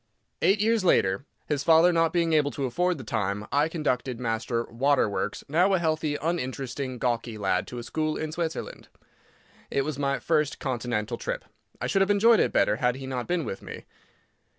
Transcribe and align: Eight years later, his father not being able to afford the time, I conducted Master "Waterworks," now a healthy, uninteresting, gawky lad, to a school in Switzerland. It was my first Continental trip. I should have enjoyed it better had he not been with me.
Eight 0.41 0.59
years 0.59 0.83
later, 0.83 1.25
his 1.45 1.63
father 1.63 1.93
not 1.93 2.11
being 2.11 2.33
able 2.33 2.49
to 2.53 2.65
afford 2.65 2.97
the 2.97 3.03
time, 3.03 3.45
I 3.51 3.67
conducted 3.69 4.19
Master 4.19 4.63
"Waterworks," 4.63 5.43
now 5.47 5.75
a 5.75 5.77
healthy, 5.77 6.17
uninteresting, 6.19 6.97
gawky 6.97 7.37
lad, 7.37 7.67
to 7.67 7.77
a 7.77 7.83
school 7.83 8.17
in 8.17 8.31
Switzerland. 8.31 8.87
It 9.69 9.85
was 9.85 9.99
my 9.99 10.17
first 10.17 10.57
Continental 10.57 11.19
trip. 11.19 11.45
I 11.79 11.85
should 11.85 12.01
have 12.01 12.09
enjoyed 12.09 12.39
it 12.39 12.51
better 12.51 12.77
had 12.77 12.95
he 12.95 13.05
not 13.05 13.27
been 13.27 13.45
with 13.45 13.61
me. 13.61 13.85